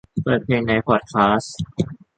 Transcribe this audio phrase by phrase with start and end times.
[0.23, 1.55] เปิดเพลงในพอดคาสต์